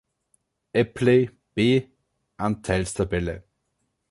Epley, 0.73 1.29
B. 1.55 1.87
Anteilstabelle 2.39 3.43